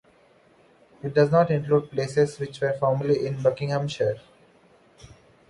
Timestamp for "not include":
1.31-1.91